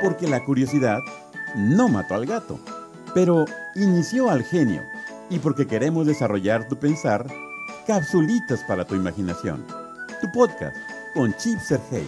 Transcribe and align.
porque 0.00 0.28
la 0.28 0.44
curiosidad 0.44 1.00
no 1.54 1.88
mató 1.88 2.14
al 2.14 2.26
gato, 2.26 2.58
pero 3.14 3.44
inició 3.74 4.30
al 4.30 4.42
genio 4.44 4.82
y 5.30 5.38
porque 5.38 5.66
queremos 5.66 6.06
desarrollar 6.06 6.68
tu 6.68 6.76
pensar, 6.76 7.26
capsulitas 7.86 8.62
para 8.64 8.84
tu 8.84 8.94
imaginación. 8.94 9.64
Tu 10.20 10.30
podcast 10.32 10.76
con 11.14 11.34
Chip 11.36 11.58
Sergey. 11.60 12.06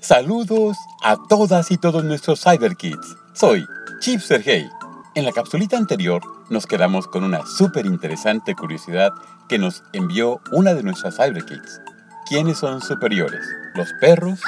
Saludos 0.00 0.76
a 1.02 1.16
todas 1.28 1.70
y 1.70 1.76
todos 1.76 2.04
nuestros 2.04 2.42
CyberKids. 2.42 3.16
Soy 3.32 3.66
Chip 4.00 4.20
Sergey. 4.20 4.68
En 5.14 5.24
la 5.24 5.32
capsulita 5.32 5.76
anterior 5.76 6.22
nos 6.48 6.66
quedamos 6.66 7.06
con 7.06 7.24
una 7.24 7.44
súper 7.46 7.86
interesante 7.86 8.54
curiosidad 8.54 9.12
que 9.48 9.58
nos 9.58 9.82
envió 9.92 10.40
una 10.52 10.74
de 10.74 10.82
nuestras 10.82 11.16
CyberKids. 11.16 11.80
¿Quiénes 12.28 12.58
son 12.58 12.80
superiores? 12.80 13.44
¿Los 13.74 13.92
perros 14.00 14.40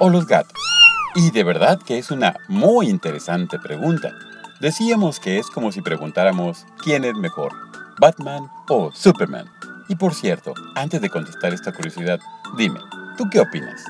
o 0.00 0.08
los 0.08 0.26
gatos? 0.26 0.73
Y 1.16 1.30
de 1.30 1.44
verdad 1.44 1.80
que 1.80 1.98
es 1.98 2.10
una 2.10 2.34
muy 2.48 2.88
interesante 2.88 3.60
pregunta. 3.60 4.12
Decíamos 4.60 5.20
que 5.20 5.38
es 5.38 5.46
como 5.46 5.70
si 5.70 5.80
preguntáramos 5.80 6.66
quién 6.82 7.04
es 7.04 7.14
mejor, 7.14 7.52
Batman 8.00 8.48
o 8.68 8.90
Superman. 8.92 9.46
Y 9.88 9.94
por 9.94 10.12
cierto, 10.12 10.54
antes 10.74 11.00
de 11.00 11.10
contestar 11.10 11.54
esta 11.54 11.72
curiosidad, 11.72 12.18
dime, 12.56 12.80
¿tú 13.16 13.24
qué 13.30 13.38
opinas? 13.38 13.84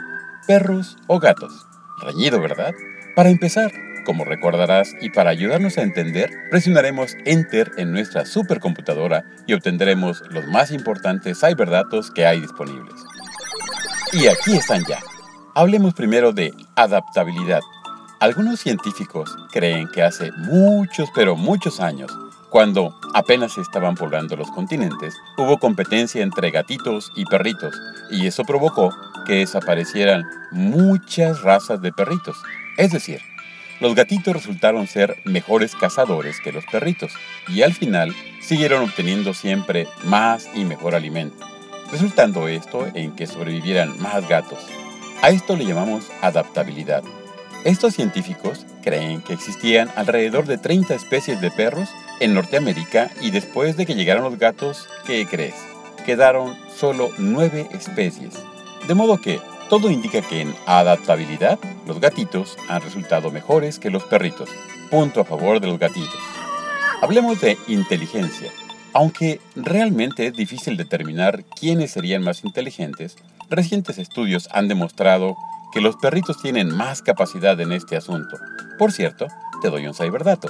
¿Perros 0.47 0.99
o 1.07 1.19
gatos? 1.19 1.67
Reñido, 2.03 2.43
¿verdad? 2.43 2.75
Para 3.17 3.31
empezar, 3.31 3.73
como 4.05 4.27
recordarás 4.27 4.93
y 5.01 5.09
para 5.09 5.31
ayudarnos 5.31 5.79
a 5.79 5.83
entender, 5.83 6.31
presionaremos 6.51 7.17
Enter 7.25 7.71
en 7.79 7.93
nuestra 7.93 8.27
supercomputadora 8.27 9.25
y 9.47 9.55
obtendremos 9.55 10.23
los 10.29 10.47
más 10.49 10.73
importantes 10.73 11.41
cyberdatos 11.41 12.11
que 12.11 12.27
hay 12.27 12.41
disponibles. 12.41 12.95
Y 14.13 14.27
aquí 14.27 14.57
están 14.57 14.83
ya. 14.87 15.01
Hablemos 15.55 15.95
primero 15.95 16.33
de 16.33 16.53
adaptabilidad. 16.77 17.61
Algunos 18.21 18.61
científicos 18.61 19.37
creen 19.53 19.89
que 19.89 20.03
hace 20.03 20.31
muchos, 20.33 21.11
pero 21.15 21.37
muchos 21.37 21.81
años, 21.81 22.11
cuando 22.49 22.99
apenas 23.15 23.53
se 23.53 23.61
estaban 23.61 23.97
poblando 23.97 24.37
los 24.37 24.51
continentes, 24.51 25.15
hubo 25.37 25.59
competencia 25.59 26.23
entre 26.23 26.51
gatitos 26.51 27.11
y 27.17 27.25
perritos, 27.27 27.75
y 28.11 28.27
eso 28.27 28.45
provocó 28.45 28.95
que 29.27 29.35
desaparecieran 29.35 30.25
muchas 30.53 31.43
razas 31.43 31.83
de 31.83 31.93
perritos. 31.93 32.37
Es 32.79 32.93
decir, 32.93 33.21
los 33.81 33.95
gatitos 33.95 34.35
resultaron 34.35 34.87
ser 34.87 35.17
mejores 35.25 35.75
cazadores 35.75 36.41
que 36.41 36.53
los 36.53 36.65
perritos, 36.67 37.13
y 37.49 37.63
al 37.63 37.75
final 37.75 38.15
siguieron 38.41 38.85
obteniendo 38.85 39.35
siempre 39.35 39.89
más 40.05 40.49
y 40.55 40.65
mejor 40.65 40.95
alimento, 40.95 41.45
resultando 41.91 42.47
esto 42.47 42.87
en 42.95 43.17
que 43.17 43.27
sobrevivieran 43.27 44.01
más 44.01 44.29
gatos. 44.29 44.61
A 45.25 45.31
esto 45.31 45.57
le 45.57 45.65
llamamos 45.65 46.05
adaptabilidad. 46.21 47.03
Estos 47.65 47.95
científicos 47.95 48.67
creen 48.83 49.23
que 49.23 49.33
existían 49.33 49.91
alrededor 49.97 50.45
de 50.45 50.59
30 50.59 50.95
especies 50.95 51.41
de 51.41 51.51
perros 51.51 51.89
en 52.21 52.35
Norteamérica 52.35 53.11
y 53.23 53.31
después 53.31 53.79
de 53.79 53.87
que 53.87 53.95
llegaron 53.95 54.25
los 54.25 54.39
gatos, 54.39 54.87
¿qué 55.07 55.25
crees? 55.25 55.55
Quedaron 56.05 56.55
solo 56.77 57.09
9 57.17 57.69
especies. 57.73 58.35
De 58.87 58.93
modo 58.93 59.19
que 59.19 59.41
todo 59.71 59.91
indica 59.91 60.21
que 60.21 60.43
en 60.43 60.55
adaptabilidad 60.67 61.59
los 61.87 62.01
gatitos 62.01 62.59
han 62.69 62.83
resultado 62.83 63.31
mejores 63.31 63.79
que 63.79 63.89
los 63.89 64.05
perritos. 64.05 64.51
Punto 64.91 65.23
a 65.23 65.25
favor 65.25 65.59
de 65.59 65.69
los 65.69 65.79
gatitos. 65.79 66.21
Hablemos 67.01 67.41
de 67.41 67.57
inteligencia. 67.67 68.51
Aunque 68.93 69.41
realmente 69.57 70.27
es 70.27 70.35
difícil 70.35 70.77
determinar 70.77 71.45
quiénes 71.59 71.93
serían 71.93 72.23
más 72.23 72.45
inteligentes, 72.45 73.17
Recientes 73.55 73.99
estudios 73.99 74.49
han 74.51 74.67
demostrado 74.67 75.37
que 75.73 75.81
los 75.81 75.95
perritos 75.95 76.43
tienen 76.43 76.75
más 76.75 77.03
capacidad 77.03 77.61
en 77.61 77.71
este 77.71 77.97
asunto. 77.97 78.37
Por 78.81 78.91
cierto, 78.91 79.29
te 79.63 79.71
doy 79.71 79.87
un 79.87 79.95
cyberdato. 79.95 80.49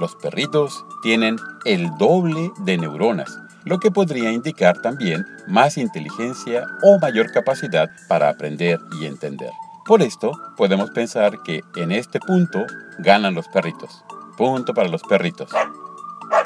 Los 0.00 0.16
perritos 0.16 0.86
tienen 1.02 1.36
el 1.66 1.90
doble 1.98 2.50
de 2.60 2.78
neuronas, 2.78 3.38
lo 3.66 3.78
que 3.78 3.90
podría 3.90 4.32
indicar 4.32 4.80
también 4.80 5.26
más 5.46 5.76
inteligencia 5.76 6.64
o 6.82 6.98
mayor 6.98 7.30
capacidad 7.30 7.90
para 8.08 8.30
aprender 8.30 8.80
y 8.98 9.04
entender. 9.04 9.50
Por 9.84 10.00
esto, 10.00 10.32
podemos 10.56 10.88
pensar 10.92 11.42
que 11.42 11.60
en 11.76 11.92
este 11.92 12.20
punto 12.20 12.64
ganan 13.00 13.34
los 13.34 13.48
perritos. 13.48 14.02
Punto 14.38 14.72
para 14.72 14.88
los 14.88 15.02
perritos. 15.02 15.50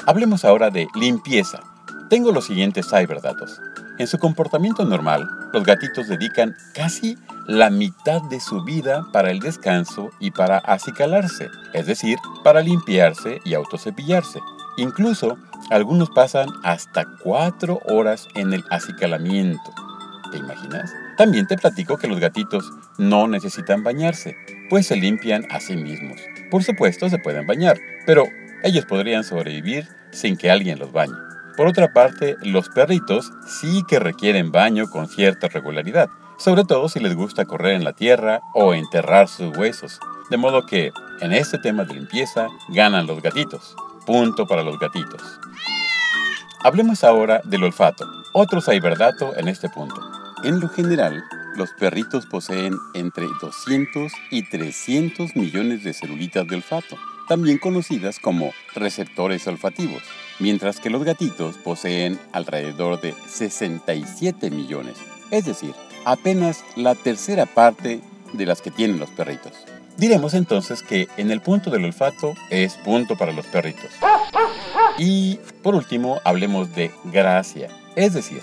Hablemos 0.05 0.43
ahora 0.43 0.71
de 0.71 0.89
limpieza. 0.93 1.61
Tengo 2.09 2.33
los 2.33 2.47
siguientes 2.47 2.89
cyberdatos. 2.89 3.61
En 4.01 4.07
su 4.07 4.17
comportamiento 4.17 4.83
normal, 4.83 5.29
los 5.53 5.63
gatitos 5.63 6.07
dedican 6.07 6.55
casi 6.73 7.19
la 7.45 7.69
mitad 7.69 8.19
de 8.31 8.39
su 8.39 8.63
vida 8.63 9.05
para 9.13 9.29
el 9.29 9.39
descanso 9.39 10.09
y 10.19 10.31
para 10.31 10.57
acicalarse, 10.57 11.51
es 11.73 11.85
decir, 11.85 12.17
para 12.43 12.61
limpiarse 12.61 13.41
y 13.45 13.53
autocepillarse. 13.53 14.39
Incluso, 14.77 15.37
algunos 15.69 16.09
pasan 16.09 16.49
hasta 16.63 17.05
cuatro 17.23 17.79
horas 17.85 18.27
en 18.33 18.53
el 18.53 18.63
acicalamiento. 18.71 19.71
¿Te 20.31 20.39
imaginas? 20.39 20.91
También 21.15 21.45
te 21.45 21.57
platico 21.57 21.99
que 21.99 22.07
los 22.07 22.19
gatitos 22.19 22.71
no 22.97 23.27
necesitan 23.27 23.83
bañarse, 23.83 24.35
pues 24.71 24.87
se 24.87 24.95
limpian 24.95 25.45
a 25.51 25.59
sí 25.59 25.77
mismos. 25.77 26.19
Por 26.49 26.63
supuesto, 26.63 27.07
se 27.07 27.19
pueden 27.19 27.45
bañar, 27.45 27.77
pero 28.07 28.25
ellos 28.63 28.85
podrían 28.87 29.23
sobrevivir 29.23 29.87
sin 30.09 30.37
que 30.37 30.49
alguien 30.49 30.79
los 30.79 30.91
bañe. 30.91 31.30
Por 31.57 31.67
otra 31.67 31.93
parte, 31.93 32.37
los 32.43 32.69
perritos 32.69 33.31
sí 33.45 33.83
que 33.87 33.99
requieren 33.99 34.51
baño 34.51 34.89
con 34.89 35.07
cierta 35.07 35.47
regularidad, 35.47 36.09
sobre 36.37 36.63
todo 36.63 36.89
si 36.89 36.99
les 36.99 37.15
gusta 37.15 37.45
correr 37.45 37.73
en 37.73 37.83
la 37.83 37.93
tierra 37.93 38.41
o 38.53 38.73
enterrar 38.73 39.27
sus 39.27 39.55
huesos. 39.55 39.99
De 40.29 40.37
modo 40.37 40.65
que, 40.65 40.91
en 41.19 41.33
este 41.33 41.59
tema 41.59 41.83
de 41.83 41.93
limpieza, 41.93 42.47
ganan 42.69 43.05
los 43.05 43.21
gatitos. 43.21 43.75
Punto 44.05 44.47
para 44.47 44.63
los 44.63 44.79
gatitos. 44.79 45.21
Hablemos 46.63 47.03
ahora 47.03 47.41
del 47.43 47.63
olfato, 47.63 48.07
otro 48.33 48.61
cyberdato 48.61 49.35
en 49.35 49.47
este 49.47 49.67
punto. 49.69 50.01
En 50.43 50.59
lo 50.59 50.69
general, 50.69 51.23
los 51.55 51.71
perritos 51.73 52.25
poseen 52.25 52.75
entre 52.93 53.27
200 53.41 54.11
y 54.31 54.49
300 54.49 55.35
millones 55.35 55.83
de 55.83 55.93
celulitas 55.93 56.47
de 56.47 56.55
olfato, 56.55 56.97
también 57.27 57.57
conocidas 57.57 58.19
como 58.19 58.51
receptores 58.75 59.47
olfativos 59.47 60.03
mientras 60.41 60.79
que 60.79 60.89
los 60.89 61.03
gatitos 61.03 61.55
poseen 61.57 62.19
alrededor 62.33 62.99
de 62.99 63.13
67 63.27 64.49
millones, 64.49 64.97
es 65.29 65.45
decir, 65.45 65.73
apenas 66.03 66.65
la 66.75 66.95
tercera 66.95 67.45
parte 67.45 68.01
de 68.33 68.45
las 68.45 68.61
que 68.61 68.71
tienen 68.71 68.99
los 68.99 69.11
perritos. 69.11 69.53
Diremos 69.97 70.33
entonces 70.33 70.81
que 70.81 71.07
en 71.17 71.31
el 71.31 71.41
punto 71.41 71.69
del 71.69 71.85
olfato 71.85 72.33
es 72.49 72.73
punto 72.77 73.15
para 73.17 73.33
los 73.33 73.45
perritos. 73.45 73.91
Y 74.97 75.35
por 75.61 75.75
último, 75.75 76.19
hablemos 76.23 76.73
de 76.73 76.91
gracia, 77.05 77.69
es 77.95 78.13
decir, 78.13 78.41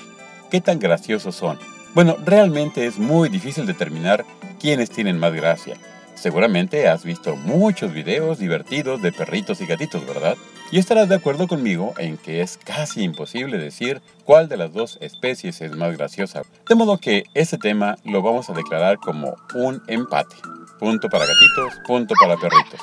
qué 0.50 0.60
tan 0.60 0.78
graciosos 0.78 1.34
son. 1.34 1.59
Bueno, 1.95 2.16
realmente 2.25 2.87
es 2.87 2.99
muy 2.99 3.28
difícil 3.28 3.66
determinar 3.66 4.25
quiénes 4.60 4.91
tienen 4.91 5.19
más 5.19 5.33
gracia. 5.33 5.77
Seguramente 6.21 6.89
has 6.89 7.05
visto 7.05 7.37
muchos 7.37 7.93
videos 7.93 8.41
divertidos 8.41 9.01
de 9.01 9.12
perritos 9.12 9.61
y 9.61 9.67
gatitos, 9.67 10.05
¿verdad? 10.05 10.37
Y 10.73 10.81
estarás 10.81 11.09
de 11.09 11.15
acuerdo 11.15 11.47
conmigo 11.47 11.95
en 11.97 12.17
que 12.19 12.41
es 12.41 12.59
casi 12.59 13.05
imposible 13.05 13.56
decir 13.56 14.03
cuál 14.25 14.49
de 14.49 14.57
las 14.57 14.73
dos 14.73 14.99
especies 15.01 15.61
es 15.61 15.77
más 15.77 15.97
graciosa. 15.97 16.43
De 16.69 16.75
modo 16.75 16.99
que 16.99 17.23
este 17.34 17.57
tema 17.57 17.99
lo 18.05 18.21
vamos 18.21 18.51
a 18.51 18.53
declarar 18.53 18.99
como 18.99 19.37
un 19.55 19.81
empate. 19.87 20.34
Punto 20.81 21.09
para 21.09 21.25
gatitos, 21.25 21.81
punto 21.87 22.15
para 22.21 22.37
perritos. 22.37 22.81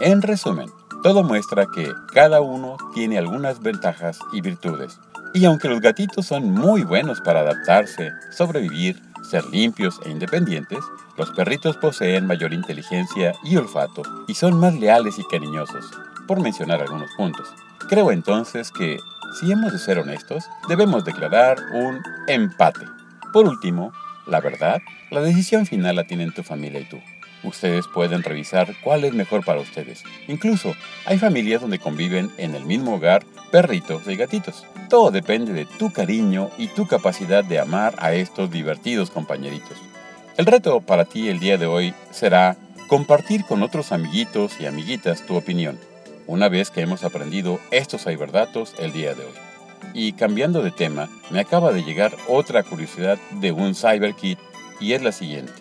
En 0.00 0.22
resumen, 0.22 0.70
todo 1.02 1.22
muestra 1.22 1.66
que 1.66 1.92
cada 2.14 2.40
uno 2.40 2.78
tiene 2.94 3.18
algunas 3.18 3.60
ventajas 3.60 4.18
y 4.32 4.40
virtudes. 4.40 4.98
Y 5.34 5.44
aunque 5.44 5.68
los 5.68 5.82
gatitos 5.82 6.24
son 6.24 6.50
muy 6.50 6.84
buenos 6.84 7.20
para 7.20 7.40
adaptarse, 7.40 8.12
sobrevivir, 8.30 9.02
ser 9.28 9.46
limpios 9.46 10.00
e 10.04 10.10
independientes, 10.10 10.78
los 11.16 11.30
perritos 11.30 11.76
poseen 11.76 12.26
mayor 12.26 12.52
inteligencia 12.52 13.32
y 13.44 13.56
olfato 13.56 14.02
y 14.26 14.34
son 14.34 14.58
más 14.58 14.74
leales 14.74 15.18
y 15.18 15.24
cariñosos, 15.24 15.90
por 16.26 16.40
mencionar 16.40 16.80
algunos 16.80 17.10
puntos. 17.16 17.48
Creo 17.88 18.10
entonces 18.10 18.70
que, 18.70 18.98
si 19.38 19.52
hemos 19.52 19.72
de 19.72 19.78
ser 19.78 19.98
honestos, 19.98 20.44
debemos 20.68 21.04
declarar 21.04 21.58
un 21.72 22.00
empate. 22.26 22.86
Por 23.32 23.46
último, 23.46 23.92
la 24.26 24.40
verdad, 24.40 24.80
la 25.10 25.20
decisión 25.20 25.66
final 25.66 25.96
la 25.96 26.06
tienen 26.06 26.32
tu 26.32 26.42
familia 26.42 26.80
y 26.80 26.84
tú. 26.84 26.98
Ustedes 27.44 27.86
pueden 27.86 28.22
revisar 28.22 28.74
cuál 28.82 29.04
es 29.04 29.14
mejor 29.14 29.44
para 29.44 29.60
ustedes. 29.60 30.02
Incluso 30.26 30.74
hay 31.04 31.18
familias 31.18 31.60
donde 31.60 31.78
conviven 31.78 32.30
en 32.36 32.54
el 32.54 32.64
mismo 32.64 32.94
hogar 32.96 33.24
perritos 33.50 34.06
y 34.08 34.16
gatitos. 34.16 34.66
Todo 34.88 35.10
depende 35.10 35.52
de 35.52 35.64
tu 35.64 35.92
cariño 35.92 36.50
y 36.58 36.68
tu 36.68 36.86
capacidad 36.86 37.44
de 37.44 37.60
amar 37.60 37.94
a 37.98 38.12
estos 38.14 38.50
divertidos 38.50 39.10
compañeritos. 39.10 39.78
El 40.36 40.46
reto 40.46 40.80
para 40.80 41.04
ti 41.04 41.28
el 41.28 41.40
día 41.40 41.58
de 41.58 41.66
hoy 41.66 41.94
será 42.10 42.56
compartir 42.88 43.44
con 43.44 43.62
otros 43.62 43.92
amiguitos 43.92 44.60
y 44.60 44.66
amiguitas 44.66 45.26
tu 45.26 45.36
opinión, 45.36 45.78
una 46.26 46.48
vez 46.48 46.70
que 46.70 46.80
hemos 46.80 47.04
aprendido 47.04 47.60
estos 47.70 48.04
cyberdatos 48.04 48.74
el 48.78 48.92
día 48.92 49.14
de 49.14 49.24
hoy. 49.24 49.32
Y 49.94 50.12
cambiando 50.12 50.62
de 50.62 50.70
tema, 50.70 51.08
me 51.30 51.40
acaba 51.40 51.72
de 51.72 51.84
llegar 51.84 52.16
otra 52.28 52.62
curiosidad 52.62 53.18
de 53.32 53.52
un 53.52 53.74
CyberKit 53.74 54.38
y 54.80 54.92
es 54.92 55.02
la 55.02 55.12
siguiente. 55.12 55.52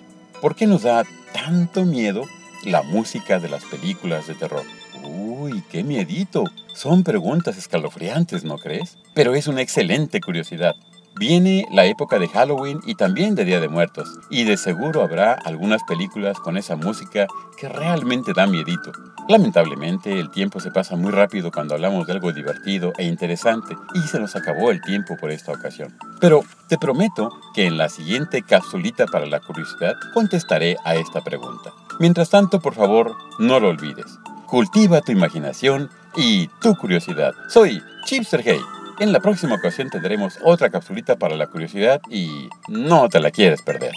¿Por 0.42 0.56
qué 0.56 0.68
nos 0.68 0.84
da 0.84 1.06
tanto 1.34 1.86
miedo 1.86 2.24
la 2.64 2.84
música 2.84 3.40
de 3.40 3.50
las 3.50 3.64
películas 3.66 4.28
de 4.28 4.36
terror? 4.36 4.64
Uy, 5.04 5.64
qué 5.70 5.84
miedito. 5.84 6.44
Son 6.74 7.04
preguntas 7.04 7.58
escalofriantes, 7.58 8.44
¿no 8.44 8.58
crees? 8.58 8.98
Pero 9.14 9.36
es 9.36 9.48
una 9.48 9.62
excelente 9.62 10.20
curiosidad. 10.20 10.76
Viene 11.20 11.66
la 11.72 11.86
época 11.86 12.20
de 12.20 12.28
Halloween 12.28 12.80
y 12.86 12.94
también 12.94 13.34
de 13.34 13.44
Día 13.44 13.60
de 13.60 13.70
Muertos, 13.70 14.20
y 14.30 14.44
de 14.44 14.56
seguro 14.56 15.02
habrá 15.02 15.34
algunas 15.34 15.82
películas 15.84 16.38
con 16.40 16.58
esa 16.58 16.76
música 16.76 17.26
que 17.58 17.68
realmente 17.68 18.34
da 18.36 18.46
miedito. 18.46 18.92
Lamentablemente 19.28 20.20
el 20.20 20.30
tiempo 20.30 20.60
se 20.60 20.70
pasa 20.70 20.96
muy 20.96 21.12
rápido 21.12 21.52
cuando 21.52 21.74
hablamos 21.74 22.06
de 22.06 22.14
algo 22.14 22.34
divertido 22.34 22.94
e 22.98 23.06
interesante 23.06 23.76
y 23.96 24.02
se 24.02 24.20
nos 24.20 24.36
acabó 24.36 24.70
el 24.70 24.80
tiempo 24.82 25.18
por 25.20 25.32
esta 25.32 25.54
ocasión. 25.54 25.98
Pero 26.20 26.44
te 26.68 26.78
prometo 26.78 27.30
que 27.54 27.66
en 27.66 27.78
la 27.78 27.90
siguiente 27.90 28.42
capsulita 28.42 29.06
para 29.06 29.26
la 29.26 29.40
curiosidad 29.40 29.96
contestaré 30.14 30.78
a 30.84 30.96
esta 30.96 31.22
pregunta. 31.22 31.72
Mientras 32.00 32.30
tanto, 32.30 32.60
por 32.60 32.74
favor, 32.74 33.16
no 33.40 33.60
lo 33.60 33.70
olvides. 33.70 34.18
Cultiva 34.48 35.02
tu 35.02 35.12
imaginación 35.12 35.90
y 36.16 36.48
tu 36.62 36.76
curiosidad. 36.76 37.34
Soy 37.50 37.82
Chip 38.06 38.24
Sergey. 38.24 38.60
En 39.00 39.12
la 39.12 39.20
próxima 39.20 39.56
ocasión 39.56 39.90
tendremos 39.90 40.40
otra 40.44 40.70
capsulita 40.72 41.18
para 41.18 41.36
la 41.36 41.48
curiosidad 41.48 42.02
y 42.10 42.50
no 42.68 43.10
te 43.10 43.20
la 43.20 43.30
quieres 43.30 43.62
perder. 43.62 43.94